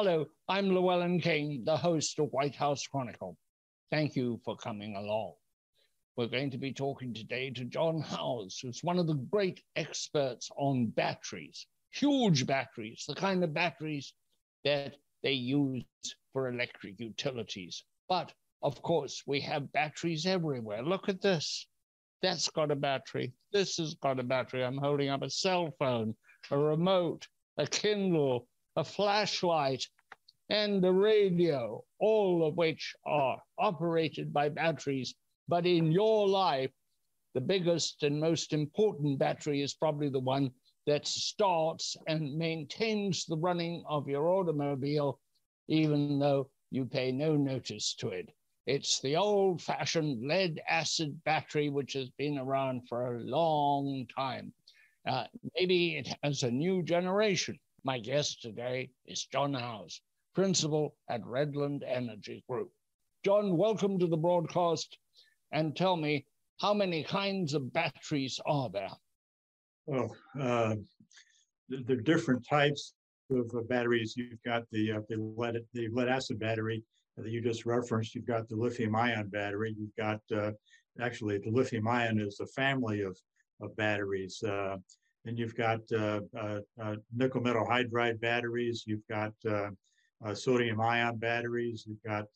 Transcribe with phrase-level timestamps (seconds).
[0.00, 3.36] Hello, I'm Llewellyn King, the host of White House Chronicle.
[3.90, 5.32] Thank you for coming along.
[6.16, 10.50] We're going to be talking today to John Howes, who's one of the great experts
[10.56, 14.14] on batteries, huge batteries, the kind of batteries
[14.64, 14.94] that
[15.24, 15.82] they use
[16.32, 17.82] for electric utilities.
[18.08, 20.84] But of course, we have batteries everywhere.
[20.84, 21.66] Look at this.
[22.22, 23.32] That's got a battery.
[23.52, 24.62] This has got a battery.
[24.62, 26.14] I'm holding up a cell phone,
[26.52, 27.26] a remote,
[27.56, 28.46] a Kindle,
[28.78, 29.84] a flashlight,
[30.50, 35.16] and a radio, all of which are operated by batteries.
[35.48, 36.70] But in your life,
[37.34, 40.52] the biggest and most important battery is probably the one
[40.86, 45.18] that starts and maintains the running of your automobile,
[45.66, 48.30] even though you pay no notice to it.
[48.68, 54.52] It's the old fashioned lead acid battery, which has been around for a long time.
[55.04, 55.24] Uh,
[55.56, 57.58] maybe it has a new generation.
[57.84, 60.00] My guest today is John Howes,
[60.34, 62.70] principal at Redland Energy Group.
[63.24, 64.98] John, welcome to the broadcast
[65.52, 66.26] and tell me
[66.60, 68.90] how many kinds of batteries are there?
[69.86, 70.74] Well, uh,
[71.68, 72.94] there are different types
[73.30, 74.16] of uh, batteries.
[74.16, 76.82] You've got the, uh, the, lead, the lead acid battery,
[77.16, 78.14] that you just referenced.
[78.14, 79.74] You've got the lithium ion battery.
[79.78, 80.52] You've got uh,
[81.00, 83.16] actually the lithium ion is a family of,
[83.60, 84.42] of batteries.
[84.42, 84.76] Uh,
[85.28, 88.84] and you've got uh, uh, uh nickel metal hydride batteries.
[88.86, 89.70] You've got uh,
[90.24, 91.86] uh, sodium ion batteries.
[91.86, 92.26] You've got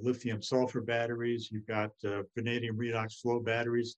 [0.00, 1.50] lithium sulfur batteries.
[1.50, 1.90] You've got
[2.36, 3.96] vanadium redox flow batteries.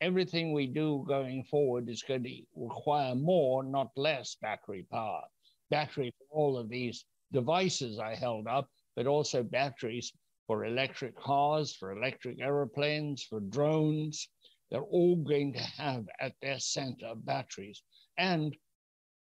[0.00, 5.22] everything we do going forward is going to require more, not less, battery power.
[5.70, 10.12] Battery for all of these devices I held up but also batteries
[10.48, 14.28] for electric cars, for electric aeroplanes, for drones.
[14.70, 17.82] They're all going to have at their center batteries
[18.18, 18.56] and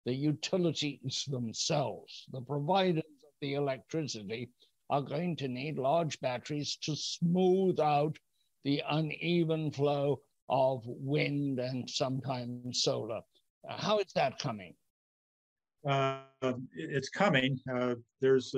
[0.05, 4.49] the utilities themselves, the providers of the electricity
[4.89, 8.17] are going to need large batteries to smooth out
[8.63, 13.21] the uneven flow of wind and sometimes solar.
[13.67, 14.75] Uh, how is that coming?
[15.87, 16.19] Uh,
[16.73, 17.59] it's coming.
[17.73, 18.53] Uh, there's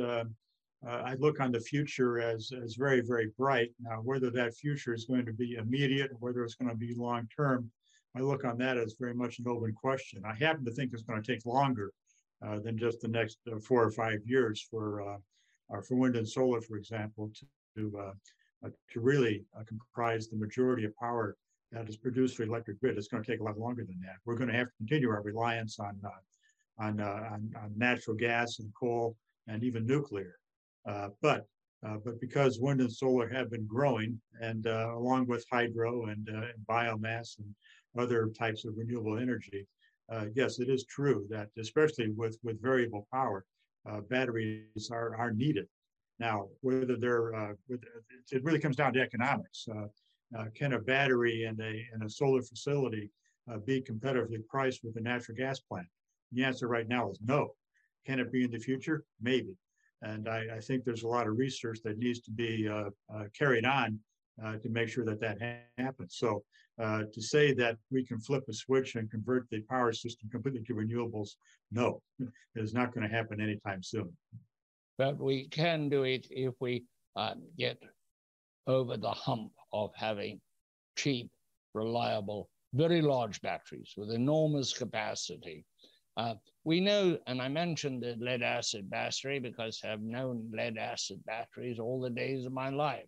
[0.87, 3.71] uh, I look on the future as, as very, very bright.
[3.79, 6.93] Now, whether that future is going to be immediate or whether it's going to be
[6.95, 7.71] long term,
[8.15, 10.23] I look on that as very much an open question.
[10.25, 11.91] I happen to think it's going to take longer
[12.45, 15.17] uh, than just the next uh, four or five years for uh,
[15.73, 17.45] uh, for wind and solar, for example, to
[17.77, 21.35] to, uh, to really comprise the majority of power
[21.73, 22.97] that is produced for electric grid.
[22.97, 24.15] It's going to take a lot longer than that.
[24.23, 25.99] We're going to have to continue our reliance on
[26.77, 29.17] on, on, on natural gas and coal
[29.47, 30.35] and even nuclear.
[30.85, 31.45] Uh, but
[31.85, 36.27] uh, but because wind and solar have been growing, and uh, along with hydro and,
[36.27, 37.53] and, biomass and
[37.97, 39.67] other types of renewable energy,
[40.33, 43.45] yes, it is true that especially with with variable power,
[44.09, 45.67] batteries are are needed.
[46.19, 47.55] Now, whether they're
[48.31, 49.67] it really comes down to economics.
[50.35, 53.11] Uh, can a battery and a, in a solar facility
[53.51, 55.87] uh, be competitively priced with a natural gas plant?
[56.31, 57.53] The answer right now is no.
[58.05, 59.05] Can it be in the future?
[59.21, 59.55] Maybe.
[60.01, 63.23] And I, I, think there's a lot of research that needs to be uh, uh,
[63.37, 63.99] carried on
[64.43, 65.37] uh, to make sure that that
[65.77, 66.17] happens.
[66.17, 66.43] So
[66.81, 70.61] uh, to say that we can flip a switch and convert the power system completely
[70.63, 71.31] to renewables,
[71.71, 74.11] no, it is not going to happen anytime soon.
[74.97, 76.83] But we can do it if we
[77.15, 77.81] uh, get
[78.67, 80.41] over the hump of having
[80.97, 81.29] cheap,
[81.73, 85.65] reliable, very large batteries with enormous capacity
[86.17, 86.35] uh,
[86.65, 91.79] we know, and I mentioned the lead acid battery because I've known lead acid batteries
[91.79, 93.05] all the days of my life.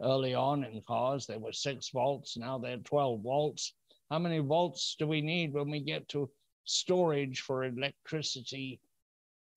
[0.00, 2.38] Early on in cars, they were six volts.
[2.38, 3.74] Now they're 12 volts.
[4.10, 6.30] How many volts do we need when we get to
[6.64, 8.80] storage for electricity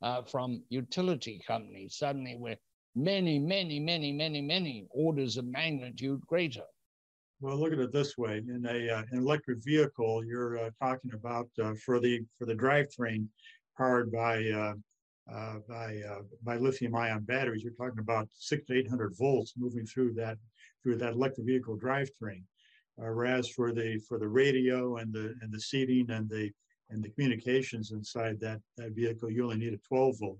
[0.01, 1.95] uh, from utility companies?
[1.95, 2.59] Suddenly we're
[2.95, 6.65] many, many, many, many, many orders of magnitude greater.
[7.41, 11.11] Well, look at it this way: in a uh, an electric vehicle, you're uh, talking
[11.13, 13.25] about uh, for the for the drivetrain
[13.75, 14.75] powered by uh,
[15.31, 17.63] uh, by uh, by lithium-ion batteries.
[17.63, 20.37] You're talking about six to eight hundred volts moving through that
[20.83, 22.43] through that electric vehicle drivetrain.
[22.95, 26.51] whereas for the for the radio and the and the seating and the
[26.91, 30.39] and the communications inside that that vehicle, you only need a 12 volt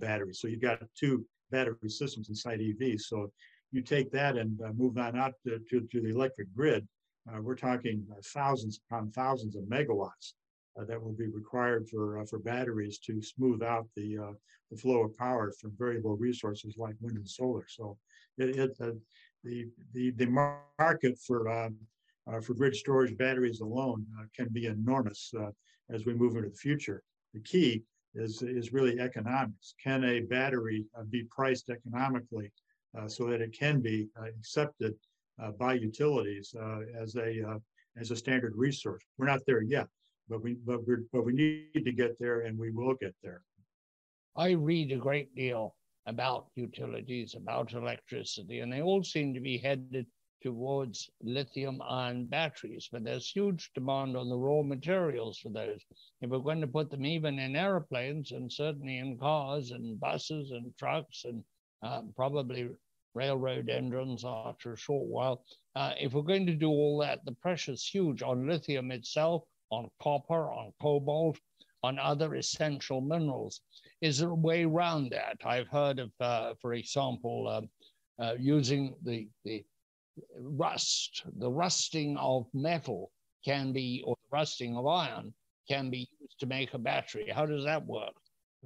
[0.00, 0.34] battery.
[0.34, 3.02] So you've got two battery systems inside EVs.
[3.02, 3.30] So
[3.72, 6.86] you take that and uh, move that out to, to, to, the electric grid,
[7.30, 10.32] uh, we're talking uh, thousands upon thousands of megawatts
[10.80, 14.16] uh, that will be required for uh, for batteries to smooth out the
[14.70, 17.66] the flow of power from variable resources like wind and solar.
[17.68, 17.98] So,
[18.38, 18.78] it, it
[19.44, 21.76] the the the market for um,
[22.42, 25.32] for grid storage batteries alone can be enormous
[25.92, 27.02] as we move into the future.
[27.34, 27.82] The key
[28.14, 29.74] is, is really economics.
[29.82, 32.52] Can a battery be priced economically
[33.06, 34.94] so that it can be uh, accepted
[35.42, 36.54] uh, by utilities
[37.00, 37.60] as a
[37.96, 39.02] as a standard resource?
[39.18, 39.86] We're not there yet,
[40.28, 43.42] but we but we but we need to get there, and we will get there.
[44.36, 45.74] I read a great deal
[46.06, 50.06] about utilities, about electricity, and they all seem to be headed
[50.42, 55.84] towards lithium ion batteries, but there's huge demand on the raw materials for those.
[56.20, 60.50] If we're going to put them even in airplanes and certainly in cars and buses
[60.50, 61.44] and trucks and
[61.82, 62.68] uh, probably
[63.14, 65.44] railroad engines after a short while,
[65.76, 69.88] uh, if we're going to do all that, the pressure's huge on lithium itself, on
[70.02, 71.38] copper, on cobalt,
[71.82, 73.60] on other essential minerals.
[74.00, 75.38] Is there a way around that?
[75.44, 77.68] I've heard of, uh, for example, um,
[78.24, 79.64] uh, using the, the
[80.38, 83.10] rust, the rusting of metal
[83.44, 85.32] can be, or the rusting of iron
[85.68, 87.30] can be used to make a battery.
[87.34, 88.14] How does that work?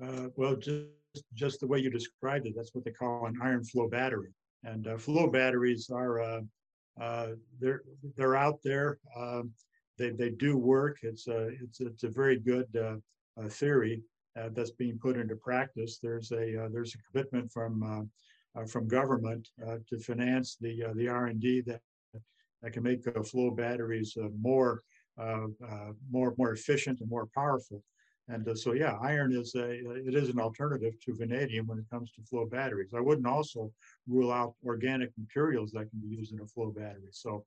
[0.02, 0.88] Uh, well, just,
[1.34, 4.30] just the way you described it, that's what they call an iron flow battery.
[4.64, 6.40] And uh, flow batteries are, uh,
[7.00, 7.28] uh
[7.60, 7.82] they're,
[8.16, 8.98] they're out there.
[9.16, 9.52] Um,
[9.98, 10.98] they, they do work.
[11.02, 12.96] It's a, it's, it's a very good uh,
[13.40, 14.02] uh, theory
[14.50, 16.00] that's being put into practice.
[16.02, 18.10] There's a, there's a commitment from
[18.56, 21.80] uh, from government uh, to finance the uh, the R&D that
[22.62, 24.82] that can make flow batteries more
[26.10, 27.82] more more efficient and more powerful.
[28.28, 31.84] And uh, so, yeah, iron is a it is an alternative to vanadium when it
[31.90, 32.94] comes to flow batteries.
[32.96, 33.70] I wouldn't also
[34.06, 37.10] rule out organic materials that can be used in a flow battery.
[37.12, 37.44] So,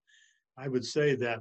[0.57, 1.39] I would say that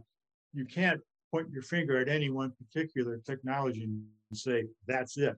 [0.55, 1.01] you can't
[1.31, 5.37] point your finger at any one particular technology and say that's it.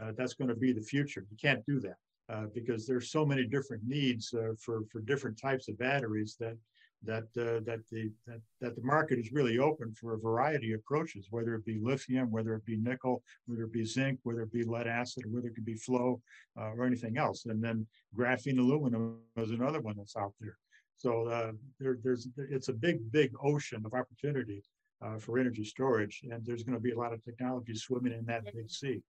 [0.00, 1.24] Uh, that's going to be the future.
[1.30, 1.96] You can't do that
[2.28, 6.56] uh, because there's so many different needs uh, for for different types of batteries that
[7.04, 10.80] that uh, that the that, that the market is really open for a variety of
[10.80, 14.52] approaches, whether it be lithium, whether it be nickel, whether it be zinc, whether it
[14.52, 16.20] be lead acid, whether it could be flow
[16.58, 17.46] uh, or anything else.
[17.46, 20.56] And then graphene aluminum is another one that's out there.
[20.96, 24.62] So uh, there, there's it's a big big ocean of opportunity
[25.04, 28.24] uh, for energy storage, and there's going to be a lot of technology swimming in
[28.26, 29.02] that big sea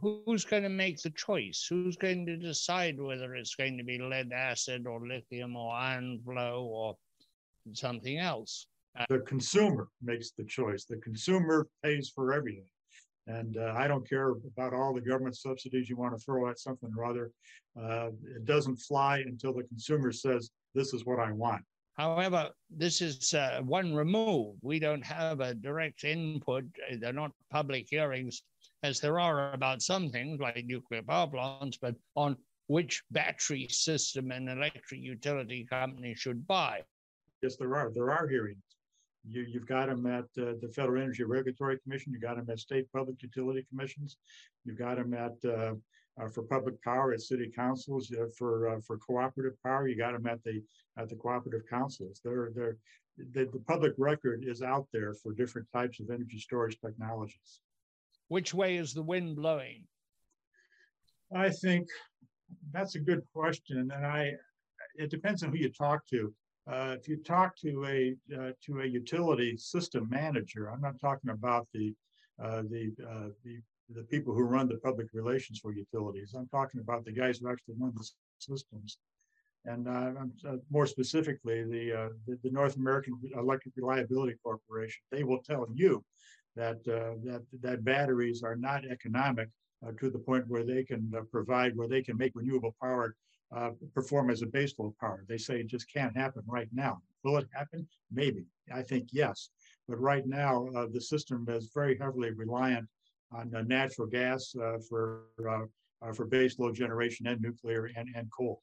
[0.00, 1.66] who's going to make the choice?
[1.68, 6.20] Who's going to decide whether it's going to be lead acid or lithium or iron
[6.24, 6.96] flow or
[7.72, 8.66] something else?
[8.98, 10.84] Uh, the consumer makes the choice.
[10.84, 12.64] The consumer pays for everything.
[13.26, 16.58] And uh, I don't care about all the government subsidies you want to throw at
[16.58, 17.30] something or other.
[17.78, 21.62] Uh, it doesn't fly until the consumer says, This is what I want.
[21.98, 24.54] However, this is uh, one remove.
[24.62, 26.64] We don't have a direct input.
[27.00, 28.42] They're not public hearings
[28.82, 32.36] as there are about some things like nuclear power plants, but on
[32.68, 36.82] which battery system an electric utility company should buy.
[37.42, 37.90] Yes, there are.
[37.92, 38.62] There are hearings.
[39.28, 42.12] You, have got them at uh, the Federal Energy Regulatory Commission.
[42.12, 44.16] You've got them at state public utility commissions.
[44.64, 45.74] You've got them at uh,
[46.20, 48.12] uh, for public power at city councils.
[48.12, 50.62] Uh, for uh, for cooperative power, you got them at the
[50.96, 52.20] at the cooperative councils.
[52.24, 52.76] They're, they're,
[53.16, 57.60] the, the public record is out there for different types of energy storage technologies.
[58.28, 59.84] Which way is the wind blowing?
[61.34, 61.88] I think
[62.72, 64.32] that's a good question, and I
[64.96, 66.32] it depends on who you talk to.
[66.70, 71.30] Uh, if you talk to a uh, to a utility system manager, I'm not talking
[71.30, 71.94] about the
[72.42, 73.60] uh, the, uh, the
[73.94, 76.34] the people who run the public relations for utilities.
[76.36, 78.98] I'm talking about the guys who actually run the systems,
[79.64, 80.12] and uh,
[80.46, 85.00] uh, more specifically, the, the, the North American Electric Reliability Corporation.
[85.10, 86.04] They will tell you
[86.58, 89.48] that uh, that that batteries are not economic
[89.86, 93.14] uh, to the point where they can uh, provide where they can make renewable power
[93.56, 95.24] uh, perform as a baseload power.
[95.28, 97.00] They say it just can't happen right now.
[97.22, 97.86] Will it happen?
[98.12, 98.44] Maybe.
[98.74, 99.50] I think yes.
[99.88, 102.88] But right now, uh, the system is very heavily reliant
[103.32, 104.54] on uh, natural gas
[104.88, 105.22] for
[106.14, 108.62] for baseload generation and nuclear and, and coal.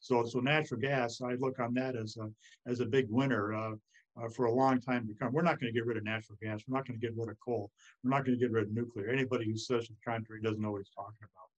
[0.00, 2.28] So, so natural gas, I look on that as a
[2.70, 3.76] as a big winner.
[4.20, 5.32] Uh, for a long time to come.
[5.32, 6.62] We're not going to get rid of natural gas.
[6.66, 7.70] We're not going to get rid of coal.
[8.02, 9.10] We're not going to get rid of nuclear.
[9.10, 11.48] Anybody who says the contrary doesn't know what he's talking about.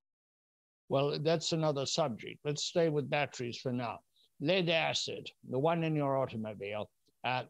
[0.91, 2.41] Well, that's another subject.
[2.45, 4.01] Let's stay with batteries for now.
[4.41, 6.91] Lead acid, the one in your automobile,
[7.25, 7.45] uh,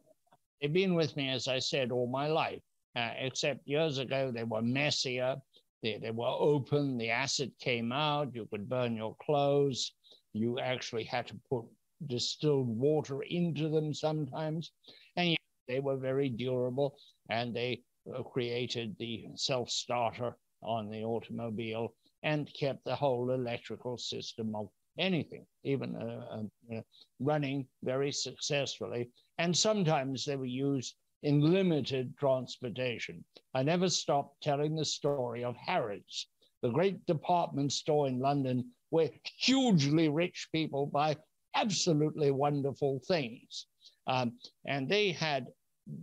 [0.60, 2.62] they've been with me, as I said, all my life,
[2.94, 5.36] uh, except years ago they were messier.
[5.82, 9.92] They, they were open, the acid came out, you could burn your clothes.
[10.34, 11.64] You actually had to put
[12.06, 14.72] distilled water into them sometimes.
[15.16, 15.36] And
[15.68, 16.96] they were very durable
[17.28, 17.82] and they
[18.14, 24.68] uh, created the self starter on the automobile and kept the whole electrical system of
[24.98, 26.42] anything, even uh,
[26.74, 26.80] uh,
[27.20, 29.10] running very successfully.
[29.38, 33.24] And sometimes they were used in limited transportation.
[33.54, 36.18] I never stopped telling the story of Harrods.
[36.54, 41.16] the great department store in London, where hugely rich people buy
[41.54, 43.66] absolutely wonderful things.
[44.06, 45.46] Um, and they had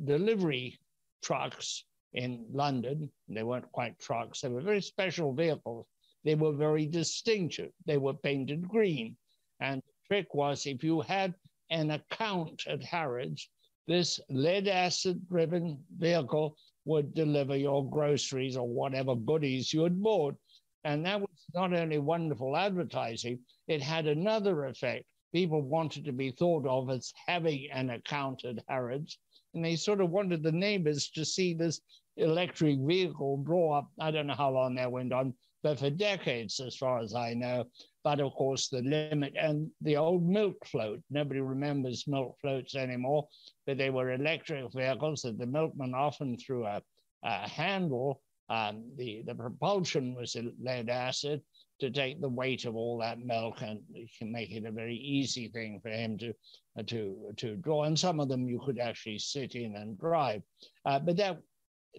[0.05, 0.79] delivery
[1.23, 3.11] trucks in London.
[3.27, 5.87] They weren't quite trucks, they were very special vehicles.
[6.23, 7.71] They were very distinctive.
[7.85, 9.15] They were painted green.
[9.61, 11.33] And the trick was if you had
[11.69, 13.49] an account at Harrods,
[13.87, 20.35] this lead acid driven vehicle would deliver your groceries or whatever goodies you had bought.
[20.83, 25.05] And that was not only wonderful advertising, it had another effect.
[25.37, 29.19] People wanted to be thought of as having an account at Harrods,
[29.53, 31.79] and they sort of wanted the neighbors to see this
[32.15, 33.87] electric vehicle draw up.
[33.99, 37.35] I don't know how long that went on, but for decades, as far as I
[37.35, 37.65] know.
[38.03, 43.27] But of course, the limit and the old milk float, nobody remembers milk floats anymore,
[43.67, 46.81] but they were electric vehicles that the milkman often threw a,
[47.23, 48.23] a handle.
[48.49, 51.43] Um, the, the propulsion was lead acid
[51.79, 53.79] to take the weight of all that milk and
[54.17, 56.33] can make it a very easy thing for him to,
[56.79, 57.83] uh, to, to draw.
[57.83, 60.41] And some of them you could actually sit in and drive.
[60.85, 61.37] Uh, but that,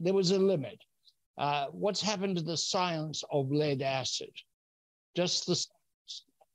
[0.00, 0.78] there was a limit.
[1.36, 4.32] Uh, what's happened to the science of lead acid?
[5.14, 5.66] Just the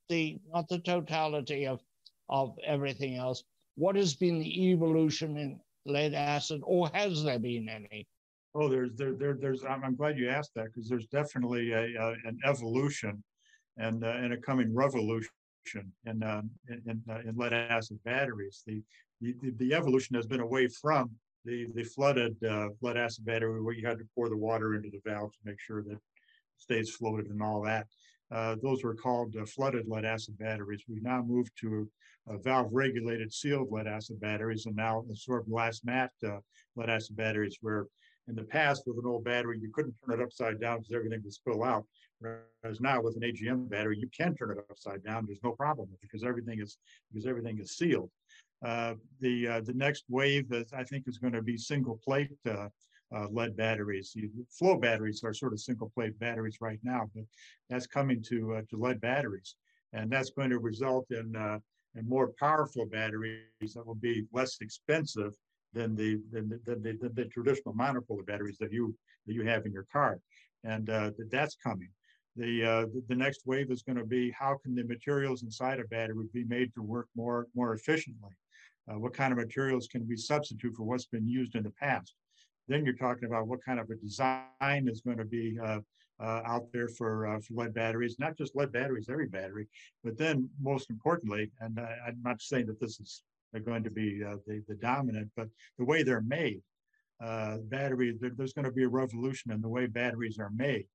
[0.10, 1.80] the not the totality of
[2.30, 3.44] of everything else.
[3.75, 8.08] What has been the evolution in lead acid, or has there been any?
[8.55, 9.63] Oh, there's there, there there's.
[9.65, 13.24] I'm, glad you asked that because there's definitely a, a, an evolution,
[13.77, 15.31] and uh, and a coming revolution
[16.05, 18.63] in um, in, in, uh, in, lead acid batteries.
[18.67, 18.83] The,
[19.22, 21.10] the the evolution has been away from
[21.45, 24.89] the the flooded uh, lead acid battery where you had to pour the water into
[24.91, 26.00] the valve to make sure that it
[26.57, 27.88] stays floated and all that.
[28.31, 30.83] Uh, those were called uh, flooded lead acid batteries.
[30.88, 31.89] We've now moved to
[32.29, 36.38] uh, valve regulated sealed lead acid batteries and now absorbed glass mat uh,
[36.75, 37.88] lead acid batteries where
[38.27, 41.22] in the past with an old battery you couldn't turn it upside down because everything
[41.24, 41.86] would spill out.
[42.20, 45.89] Whereas now with an AGM battery you can turn it upside down there's no problem
[46.01, 46.77] because everything is
[47.12, 48.10] because everything is sealed.
[48.65, 52.32] Uh, the uh, the next wave is, I think is going to be single plate
[52.50, 52.70] uh,
[53.13, 54.13] uh, lead batteries.
[54.15, 57.25] The flow batteries are sort of single plate batteries right now, but
[57.70, 59.56] that's coming to uh, to lead batteries,
[59.92, 61.60] and that's going to result in uh,
[61.96, 65.34] in more powerful batteries that will be less expensive
[65.74, 69.65] than the than the, than the, the traditional monopolar batteries that you that you have
[69.65, 70.20] in your car,
[70.63, 71.89] and uh, that's coming.
[72.36, 75.84] The, uh, the next wave is going to be how can the materials inside a
[75.84, 78.32] battery be made to work more more efficiently?
[78.89, 82.15] Uh, what kind of materials can we substitute for what's been used in the past?
[82.68, 85.80] Then you're talking about what kind of a design is going to be uh,
[86.20, 89.68] uh, out there for, uh, for lead batteries, not just lead batteries, every battery,
[90.03, 93.24] but then most importantly, and I, am not saying that this is
[93.60, 96.62] going to be uh, the, the dominant, but the way they're made,
[97.24, 100.86] uh, batteries, there, there's going to be a revolution in the way batteries are made.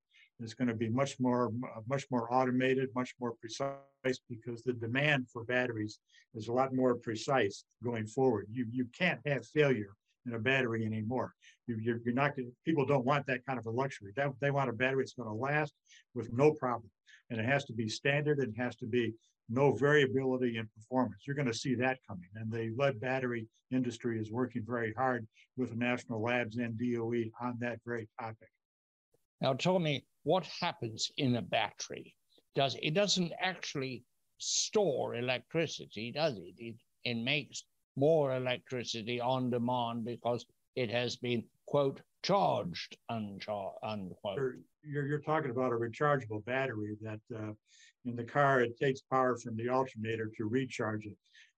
[0.41, 1.51] It's going to be much more,
[1.89, 5.99] much more automated, much more precise because the demand for batteries
[6.35, 8.47] is a lot more precise going forward.
[8.53, 9.97] You, you can't have failure
[10.27, 11.33] in a battery anymore.
[11.67, 12.35] You, are not
[12.65, 14.13] people don't want that kind of a luxury.
[14.17, 15.73] That, they want a battery that's going to last
[16.15, 16.91] with no problem.
[17.31, 19.15] And it has to be standard and has to be
[19.49, 21.23] no variability in performance.
[21.27, 22.29] You're going to see that coming.
[22.35, 25.27] And the lead battery industry is working very hard
[25.57, 28.49] with national labs and DOE on that very topic.
[29.41, 32.15] Now tell me what happens in a battery.
[32.55, 34.05] Does it doesn't actually
[34.39, 36.55] store electricity, does it?
[36.59, 37.65] It, it makes
[37.97, 40.45] more electricity on demand because
[40.77, 44.55] it has been, quote, charged, unchar- unquote.
[44.85, 47.53] You're, you're, talking about a rechargeable battery that uh,
[48.05, 51.17] in the car, it takes power from the alternator to recharge it.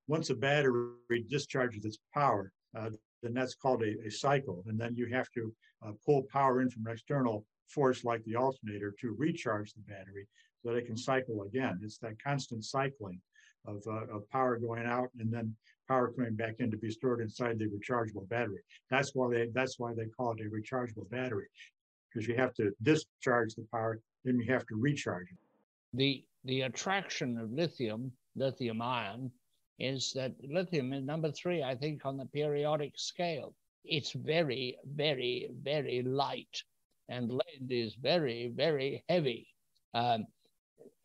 [0.09, 2.91] Once a battery discharges its power, uh,
[3.23, 4.65] then that's called a, a, cycle.
[4.67, 5.55] And then you have to
[5.87, 10.27] uh, pull power in from an external force like the alternator to recharge the battery
[10.63, 11.79] so that it can cycle again.
[11.83, 13.21] It's that constant cycling
[13.67, 15.55] of, uh, of power going out and then
[15.91, 18.63] power coming back in to be stored inside the rechargeable battery.
[18.91, 21.49] That's why they that's why they call it a rechargeable battery,
[22.09, 25.39] because you have to discharge the power, then you have to recharge it.
[25.95, 29.31] The the attraction of lithium, lithium ion,
[29.81, 33.55] is that lithium is number three, I think, on the periodic scale.
[33.85, 36.57] It's very, very, very light,
[37.09, 39.49] and lead is very, very heavy.
[39.95, 40.27] Um,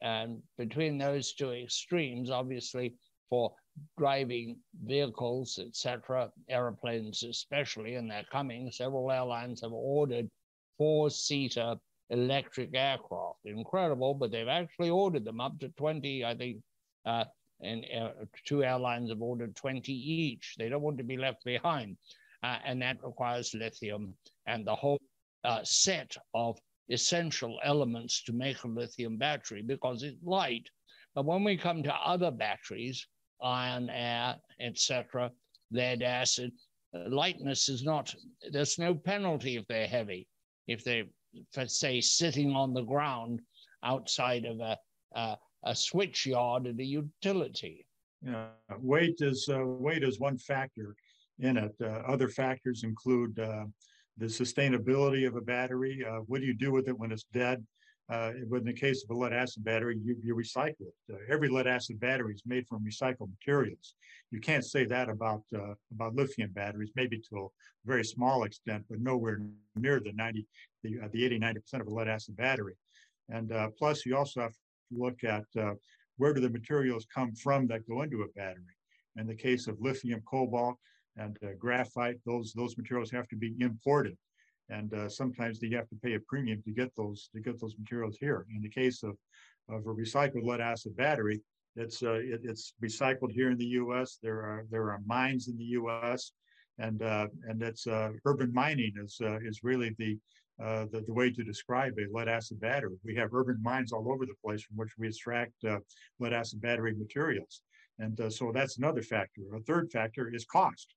[0.02, 2.94] and between those two extremes, obviously,
[3.30, 3.54] for
[3.98, 8.72] driving vehicles, etc., airplanes especially, and they're coming.
[8.72, 10.30] Several airlines have ordered
[10.78, 11.76] four-seater
[12.10, 13.40] electric aircraft.
[13.46, 16.58] Incredible, but they've actually ordered them up to 20, I think,
[17.06, 17.26] uh,
[17.62, 18.10] and uh,
[18.46, 20.56] two airlines have ordered 20 each.
[20.58, 21.98] They don't want to be left behind.
[22.44, 24.14] Uh, and that requires lithium
[24.46, 25.00] and the whole
[25.44, 30.68] uh, set of essential elements to make a lithium battery because it's light.
[31.16, 33.08] But when we come to other batteries,
[33.42, 35.32] iron, air, etc.,
[35.72, 36.52] lead acid,
[37.08, 38.14] lightness is not,
[38.52, 40.28] there's no penalty if they're heavy.
[40.68, 41.06] If they're,
[41.68, 43.42] say, sitting on the ground
[43.84, 44.78] outside of a,
[45.16, 47.86] a, a switch yard at a utility.
[48.22, 48.48] Yeah,
[48.80, 50.96] weight is uh, weight is one factor
[51.40, 51.76] in it.
[51.80, 53.66] Uh, other factors include uh,
[54.18, 56.04] the sustainability of a battery.
[56.08, 57.64] Uh, what do you do with it when it's dead?
[58.08, 60.94] Uh, in the case of a lead acid battery, you, you recycle it.
[61.12, 63.96] Uh, every lead acid battery is made from recycled materials.
[64.30, 67.48] You can't say that about uh, about lithium batteries, maybe to a
[67.84, 69.42] very small extent, but nowhere
[69.76, 70.46] near the 90,
[70.84, 72.76] the, uh, the 80, 90% of a lead acid battery.
[73.30, 74.58] And uh, plus, you also have to
[74.92, 75.74] look at uh,
[76.18, 78.76] where do the materials come from that go into a battery.
[79.18, 80.76] In the case of lithium, cobalt,
[81.18, 84.16] and graphite, those those materials have to be imported
[84.70, 87.76] and uh, sometimes you have to pay a premium to get those to get those
[87.78, 88.46] materials here.
[88.56, 89.16] In the case of
[89.70, 91.42] of a recycled lead acid battery,
[91.76, 94.18] it's uh, it, it's recycled here in the U.S.
[94.22, 96.32] There are there are mines in the U.S.
[96.80, 100.18] and uh, and it's uh, urban mining is uh, is really the,
[100.64, 102.96] uh, the the way to describe a lead acid battery.
[103.04, 105.54] We have urban mines all over the place from which we extract
[106.20, 107.62] lead acid battery materials,
[108.00, 109.42] and so that's another factor.
[109.56, 110.96] A third factor is cost,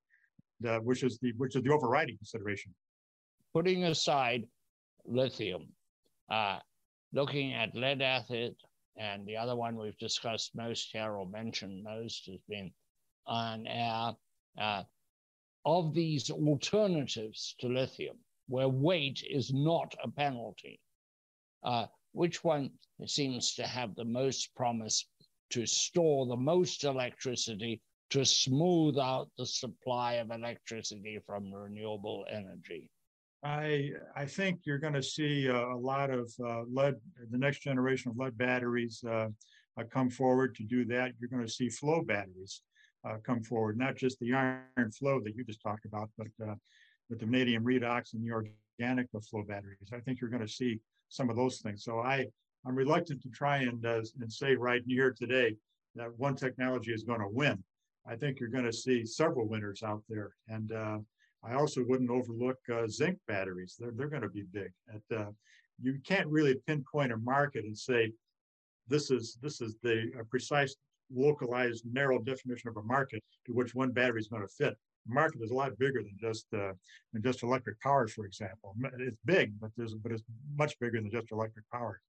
[0.61, 2.75] which is the which is the overriding consideration
[3.53, 4.47] putting aside
[5.07, 5.69] lithium,
[6.31, 6.59] uh,
[7.13, 8.55] looking at lead acid,
[8.97, 12.71] and the other one we've discussed most here or mentioned most has been
[13.27, 14.13] iron air.
[14.61, 14.83] Uh,
[15.65, 18.17] of these alternatives to lithium,
[18.49, 20.81] where weight is not a penalty,
[21.63, 22.71] uh, which one
[23.07, 25.07] seems to have the most promise
[25.51, 32.91] to store the most electricity to smooth out the supply of electricity from renewable energy?
[33.45, 36.97] I I think you're going to see a, lot of uh, lead,
[37.31, 39.29] the next generation of lead batteries uh,
[39.79, 41.13] uh, come forward to do that.
[41.19, 42.63] You're going to see flow batteries
[43.09, 46.55] uh, come forward, not just the iron flow that you just talked about, but uh,
[47.11, 49.91] the vanadium redox and the organic flow batteries.
[49.93, 51.85] I think you're going to see some of those things.
[51.85, 52.27] So I
[52.67, 55.55] I'm reluctant to try and and say right here today
[55.95, 57.63] that one technology is going to win.
[58.05, 60.73] I think you're going to see several winners out there, and
[61.45, 63.77] I also wouldn't overlook uh, zinc batteries.
[63.79, 64.73] They're, they're going to be big.
[64.93, 65.31] At, uh,
[65.81, 68.13] you can't really pinpoint a market and say,
[68.89, 70.75] this is, this is the precise,
[71.15, 74.77] localized, narrow definition of a market to which one battery is going to fit.
[75.07, 76.73] The market is a lot bigger than just, uh,
[77.13, 78.75] than just electric power, for example.
[78.99, 80.23] It's big, but, there's, but it's
[80.57, 82.01] much bigger than just electric power.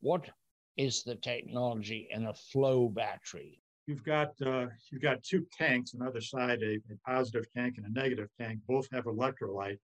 [0.00, 0.30] What
[0.76, 3.60] is the technology in a flow battery?
[3.86, 7.86] You've got uh, you've got two tanks on either side, a, a, positive tank and
[7.86, 8.60] a negative tank.
[8.66, 9.78] Both have electrolyte,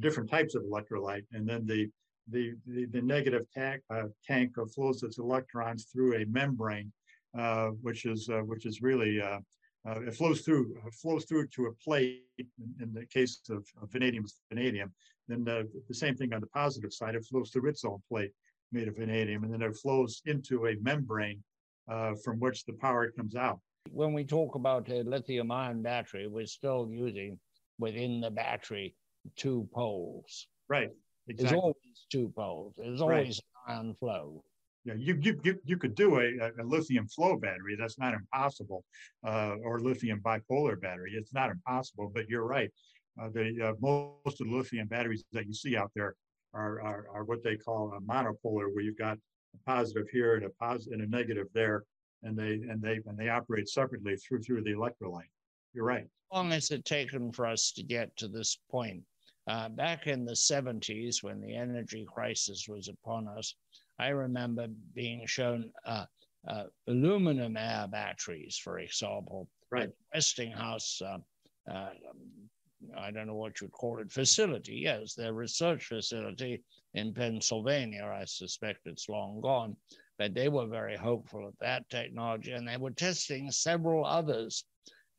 [0.00, 1.88] different types of electrolyte, and then the
[2.30, 6.92] the the, the negative tank uh, tank flows its electrons through a membrane,
[7.38, 9.38] uh, which is uh, which is really uh,
[9.88, 12.22] uh, it flows through flows through to a plate.
[12.38, 12.46] In,
[12.80, 14.92] in the case of, of vanadium, vanadium.
[15.26, 18.32] Then the, the same thing on the positive side, it flows through its own plate
[18.72, 21.42] made of vanadium, and then it flows into a membrane
[21.88, 23.60] uh, from which the power comes out.
[23.90, 27.38] When we talk about a lithium ion battery, we're still using
[27.78, 28.94] within the battery
[29.36, 30.46] two poles.
[30.68, 30.90] Right.
[31.28, 31.44] Exactly.
[31.44, 32.74] There's always two poles.
[32.76, 33.76] There's always right.
[33.76, 34.42] ion flow.
[34.84, 37.76] Yeah, you, you, you, you could do a, a lithium flow battery.
[37.78, 38.84] That's not impossible.
[39.26, 41.12] Uh, or lithium bipolar battery.
[41.14, 42.70] It's not impossible, but you're right.
[43.20, 46.14] Uh, the uh, most of the lithium batteries that you see out there
[46.54, 49.18] are, are, are what they call a monopolar, where you've got
[49.54, 51.84] a positive here and a positive and a negative there,
[52.22, 55.30] and they and they and they operate separately through through the electrolyte.
[55.74, 56.06] You're right.
[56.30, 59.02] How long has it taken for us to get to this point?
[59.48, 63.54] Uh, back in the 70s, when the energy crisis was upon us,
[63.98, 66.04] I remember being shown uh,
[66.46, 69.90] uh, aluminum air batteries, for example, right.
[70.14, 71.00] Westinghouse.
[73.00, 74.74] I don't know what you'd call it, facility.
[74.76, 76.62] Yes, their research facility
[76.94, 78.04] in Pennsylvania.
[78.04, 79.76] I suspect it's long gone,
[80.18, 84.64] but they were very hopeful of that technology and they were testing several others.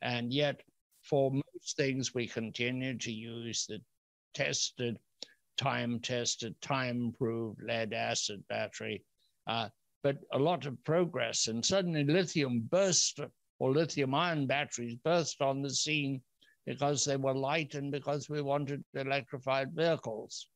[0.02, 0.62] And yet,
[1.02, 3.80] for most things, we continue to use the
[4.34, 5.00] tested,
[5.58, 9.04] time tested, time proved lead acid battery.
[9.48, 9.70] Uh,
[10.04, 13.20] but a lot of progress, and suddenly lithium burst
[13.60, 16.22] or lithium ion batteries burst on the scene
[16.70, 20.48] because they were light and because we wanted electrified vehicles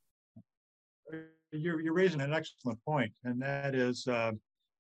[1.54, 4.32] you're, you're raising an excellent point, and that is uh,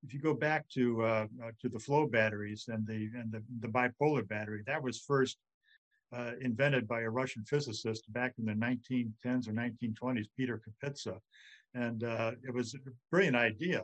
[0.03, 3.43] if you go back to uh, uh, to the flow batteries and the and the,
[3.59, 5.37] the bipolar battery, that was first
[6.15, 11.17] uh, invented by a Russian physicist back in the 1910s or 1920s, Peter Kapitsa.
[11.73, 12.77] And uh, it was a
[13.09, 13.81] brilliant idea,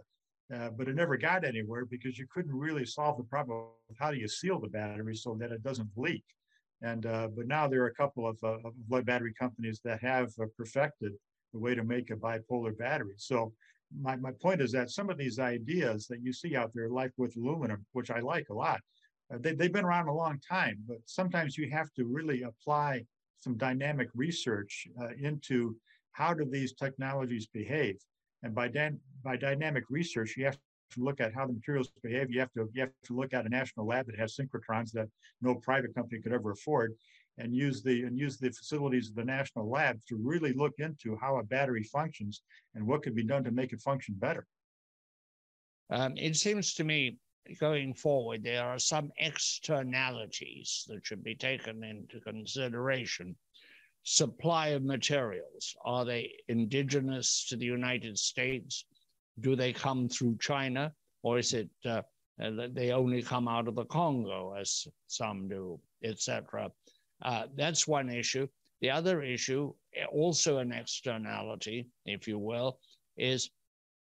[0.54, 4.12] uh, but it never got anywhere because you couldn't really solve the problem of how
[4.12, 6.24] do you seal the battery so that it doesn't leak.
[6.82, 8.58] And uh, but now there are a couple of, uh,
[8.90, 11.14] lead battery companies that have uh, perfected
[11.54, 13.16] the way to make a bipolar battery.
[13.18, 13.54] So
[14.02, 17.12] my, my point is that some of these ideas that you see out there, like
[17.18, 18.82] with aluminum, which I like a lot,
[19.34, 23.04] uh, they, they've been around a long time, but sometimes you have to really apply
[23.40, 25.76] some dynamic research uh, into
[26.12, 27.98] how do these technologies behave.
[28.44, 28.70] And by,
[29.24, 30.58] by dynamic research, you have
[30.92, 32.32] to look at how the materials behave.
[32.32, 35.08] You have to you have to look at a national lab that has synchrotrons that
[35.42, 36.94] no private company could ever afford,
[37.38, 41.18] and use the and use the facilities of the national lab to really look into
[41.18, 42.42] how a battery functions
[42.76, 44.46] and what could be done to make it function better.
[45.90, 47.18] Um, it seems to me
[47.60, 53.36] going forward there are some externalities that should be taken into consideration.
[54.04, 58.86] Supply of materials are they indigenous to the United States?
[59.42, 62.02] Do they come through China, or is it uh,
[62.42, 66.72] uh they only come out of the Congo, as some do, etc.
[67.22, 68.48] Uh, that's one issue.
[68.82, 69.74] The other issue,
[70.12, 72.80] also an externality, if you will,
[73.18, 73.50] is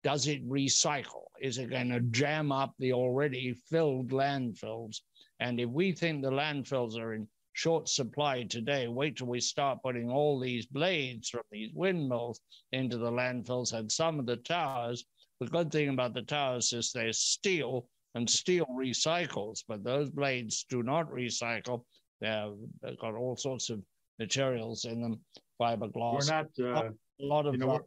[0.03, 1.25] does it recycle?
[1.41, 5.01] Is it going to jam up the already filled landfills?
[5.39, 9.83] And if we think the landfills are in short supply today, wait till we start
[9.83, 12.39] putting all these blades from these windmills
[12.71, 15.05] into the landfills and some of the towers
[15.41, 20.67] the good thing about the towers is they're steel and steel recycles, but those blades
[20.69, 21.83] do not recycle.
[22.21, 22.51] They're,
[22.83, 23.81] they've got all sorts of
[24.19, 25.19] materials in them,
[25.59, 26.29] fiberglass.
[26.29, 27.55] We're not, uh, a lot of.
[27.55, 27.79] You know,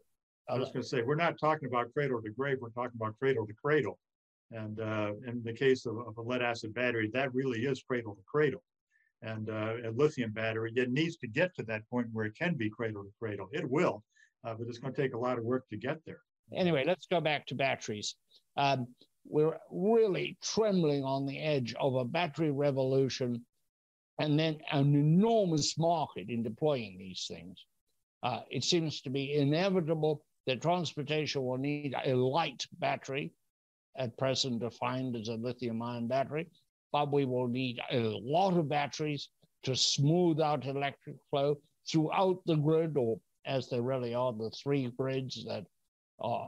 [0.49, 3.17] I was going to say, we're not talking about cradle to grave, we're talking about
[3.21, 4.01] cradle to cradle.
[4.51, 8.17] And uh, in the case of, of, a lead acid battery, that really is cradle
[8.17, 8.65] to cradle.
[9.23, 12.55] And uh, a lithium battery, it needs to get to that point where it can
[12.55, 13.49] be cradle to cradle.
[13.53, 14.03] It will,
[14.45, 16.21] uh, but it's going to take a lot of work to get there.
[16.53, 18.17] Anyway, let's go back to batteries.
[18.57, 18.89] Um,
[19.27, 23.45] we're really trembling on the edge of a battery revolution
[24.21, 27.65] and then an enormous market in deploying these things.
[28.23, 33.33] Uh, it seems to be inevitable that transportation will need a light battery,
[33.97, 36.49] at present defined as a lithium ion battery,
[36.93, 39.29] but we will need a lot of batteries
[39.63, 41.57] to smooth out electric flow
[41.91, 45.65] throughout the grid, or as there really are, the three grids that
[46.23, 46.47] uh,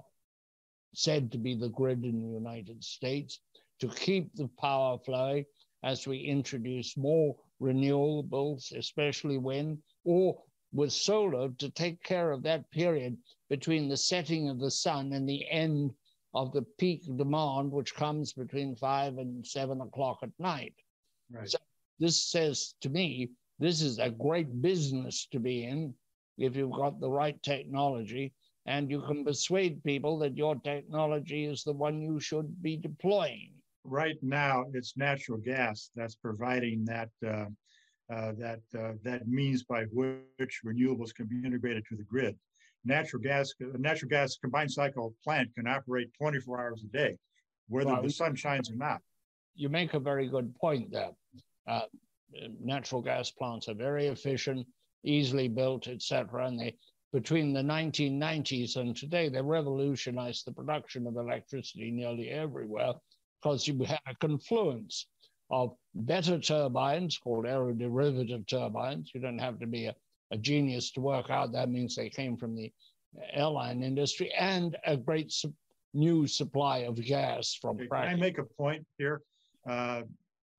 [0.95, 3.41] said to be the grid in the United States,
[3.81, 5.45] to keep the power flowing
[5.83, 12.71] as we introduce more renewables, especially wind, or with solar to take care of that
[12.71, 13.17] period
[13.49, 15.91] between the setting of the sun and the end
[16.35, 20.75] of the peak demand, which comes between five and seven o'clock at night.
[21.31, 21.49] Right.
[21.49, 21.59] So
[21.99, 25.95] this says to me, this is a great business to be in
[26.37, 28.35] if you've got the right technology
[28.67, 33.53] and you can persuade people that your technology is the one you should be deploying.
[33.85, 37.47] Right now, it's natural gas that's providing that uh,
[38.13, 42.37] uh, that uh, that means by which renewables can be integrated to the grid.
[42.85, 47.17] Natural gas, natural gas combined cycle plant can operate 24 hours a day,
[47.69, 49.01] whether well, the sun shines or not.
[49.55, 51.11] You make a very good point there.
[51.67, 51.83] Uh,
[52.61, 54.67] natural gas plants are very efficient,
[55.05, 56.77] easily built, etc., and they
[57.17, 62.93] between the 1990s and today, they revolutionized the production of electricity nearly everywhere
[63.41, 65.07] because you had a confluence
[65.51, 69.13] of better turbines called aeroderivative turbines.
[69.15, 69.95] You don't have to be a,
[70.31, 72.71] a genius to work out that means they came from the
[73.33, 75.55] airline industry and a great su-
[75.95, 79.23] new supply of gas from Can I make a point here?
[79.67, 80.03] Uh,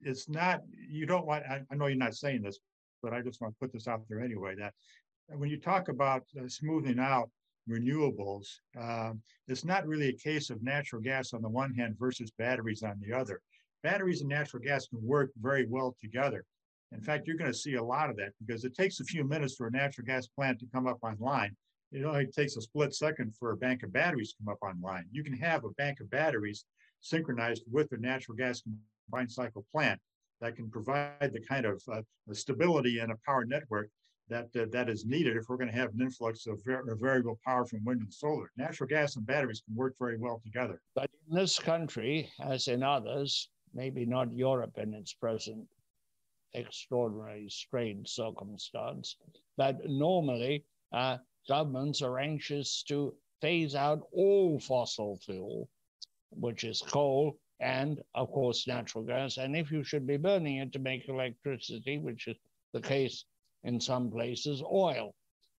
[0.01, 2.57] it's not, you don't want, I, I know you're not saying this,
[3.03, 4.73] but I just want to put this out there anyway, that
[5.35, 7.29] when you talk about uh, smoothing out
[7.69, 8.47] renewables,
[8.79, 9.11] uh,
[9.47, 12.99] it's not really a case of natural gas on the one hand versus batteries on
[13.01, 13.41] the other.
[13.83, 16.45] Batteries and natural gas can work very well together.
[16.93, 19.25] In fact, you're going to see a lot of that because it takes a few
[19.25, 21.55] minutes for a natural gas plant to come up online.
[21.91, 25.05] It only takes a split second for a bank of batteries to come up online.
[25.11, 26.65] You can have a bank of batteries
[27.01, 29.99] synchronized with a natural gas combined cycle plant
[30.39, 33.89] that can provide the kind of uh, stability in a power network
[34.29, 36.61] that uh, that is needed if we're going to have an influx of
[36.99, 38.51] variable power from wind and solar.
[38.57, 40.81] Natural gas and batteries can work very well together.
[40.95, 45.65] But in this country, as in others, maybe not Europe in its present
[46.53, 49.17] extraordinary strange circumstance,
[49.57, 55.69] but normally uh, governments are anxious to phase out all fossil fuel,
[56.31, 59.37] which is coal and, of course, natural gas.
[59.37, 62.37] And if you should be burning it to make electricity, which is
[62.73, 63.25] the case
[63.63, 65.13] in some places oil.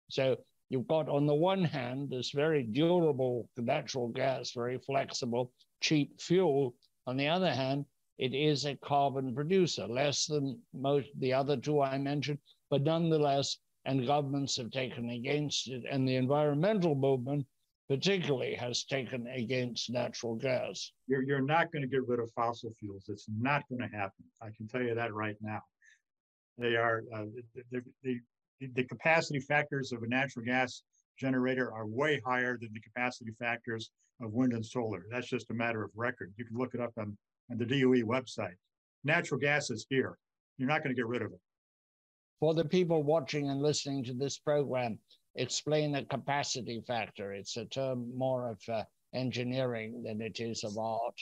[0.09, 0.37] So
[0.71, 6.75] You've got, on the one hand, this very durable natural gas, very flexible, cheap fuel.
[7.07, 7.87] On the other hand,
[8.19, 13.59] it is a carbon producer, less than most the other two I mentioned, but nonetheless,
[13.87, 17.47] and governments have taken against it, and the environmental movement
[17.89, 20.93] particularly has taken against natural gas.
[21.07, 23.05] You're, you're not going to get rid of fossil fuels.
[23.09, 24.25] It's not going to happen.
[24.43, 25.63] I can tell you that right now.
[26.59, 27.25] They are uh,
[27.71, 28.21] the, the,
[28.61, 30.83] the capacity factors of a natural gas
[31.18, 33.90] generator are way higher than the capacity factors
[34.21, 35.05] of wind and solar.
[35.11, 36.33] That's just a matter of record.
[36.37, 37.16] You can look it up on,
[37.51, 38.57] on the DOE website.
[39.05, 40.18] Natural gas is here.
[40.59, 41.40] You're not going to get rid of it.
[42.40, 44.99] For the people watching and listening to this program,
[45.37, 47.33] explain the capacity factor.
[47.33, 48.83] It's a term more of uh,
[49.14, 51.14] engineering than it is of art.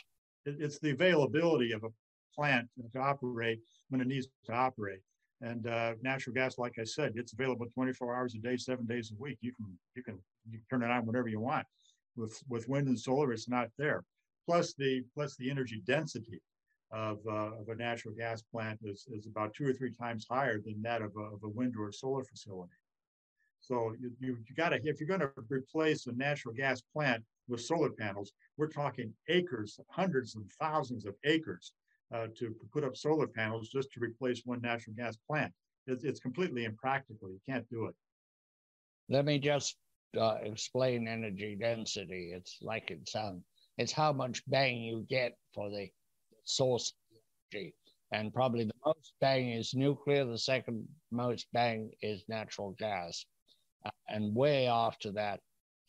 [0.46, 1.88] It's the availability of a
[2.35, 5.01] plant to operate when it needs to operate.
[5.42, 9.12] And uh, natural gas, like I said, it's available 24 hours a day, seven days
[9.12, 9.38] a week.
[9.42, 10.18] You can you can
[10.51, 11.66] you can turn it on whenever you want.
[12.16, 14.03] With with wind and solar, it's not there.
[14.46, 16.40] Plus the plus the energy density
[16.92, 20.61] of, uh, of a natural gas plant is, is about two or three times higher
[20.64, 22.72] than that of a, of a wind or a solar facility.
[23.61, 27.25] So you, you, you got to, if you're going to replace a natural gas plant
[27.49, 31.72] with solar panels, we're talking acres, hundreds and thousands of acres
[32.14, 35.53] uh, to put up solar panels just to replace one natural gas plant.
[35.87, 37.29] It's, it's completely impractical.
[37.31, 37.95] You can't do it.
[39.09, 39.77] Let me just
[40.19, 42.33] uh, explain energy density.
[42.35, 43.42] It's like it sounds.
[43.79, 45.88] It's how much bang you get for the
[46.45, 46.92] source
[47.53, 47.75] energy.
[48.12, 50.25] And probably the most bang is nuclear.
[50.25, 53.25] The second most bang is natural gas.
[53.85, 55.40] Uh, and way after that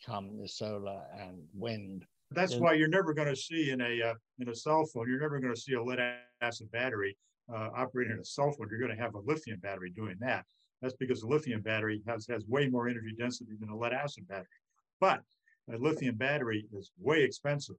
[0.05, 2.05] come the solar and wind.
[2.31, 5.07] That's why you're never going to see in a uh, in a cell phone.
[5.07, 5.99] You're never going to see a lead
[6.41, 7.17] acid battery
[7.53, 8.67] uh, operating in a cell phone.
[8.69, 10.45] You're going to have a lithium battery doing that.
[10.81, 14.27] That's because the lithium battery has has way more energy density than a lead acid
[14.27, 14.45] battery.
[14.99, 15.21] But
[15.73, 17.75] a lithium battery is way expensive,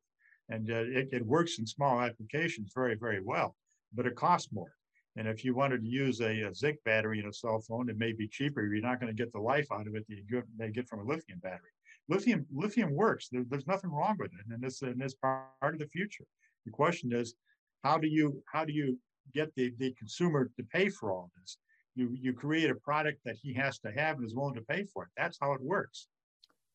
[0.48, 3.54] and uh, it, it works in small applications very very well,
[3.94, 4.72] but it costs more.
[5.16, 7.98] And if you wanted to use a, a, zinc battery in a cell phone, it
[7.98, 8.62] may be cheaper.
[8.62, 10.88] You're not going to get the life out of it that you get, they get
[10.88, 11.70] from a lithium battery.
[12.08, 13.28] Lithium lithium works.
[13.28, 16.24] There, there's nothing wrong with it, and this and this part of the future.
[16.68, 17.34] The question is,
[17.82, 18.98] how do you how do you
[19.32, 21.56] get the, the consumer to pay for all this?
[21.94, 24.84] You you create a product that he has to have and is willing to pay
[24.84, 25.08] for it.
[25.16, 26.08] That's how it works.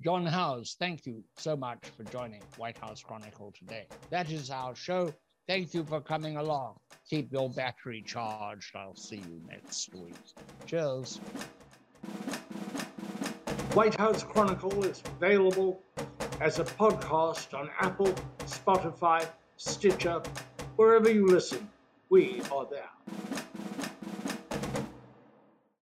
[0.03, 3.85] John Howes, thank you so much for joining White House Chronicle today.
[4.09, 5.13] That is our show.
[5.47, 6.77] Thank you for coming along.
[7.07, 8.75] Keep your battery charged.
[8.75, 10.15] I'll see you next week.
[10.65, 11.19] Cheers.
[13.73, 15.83] White House Chronicle is available
[16.41, 19.25] as a podcast on Apple, Spotify,
[19.65, 20.21] Stitcher,
[20.75, 21.69] wherever you listen.
[22.09, 22.89] We are there.